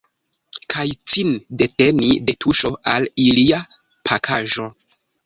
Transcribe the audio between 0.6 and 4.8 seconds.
Kaj cin deteni de tuŝo al ilia pakaĵo.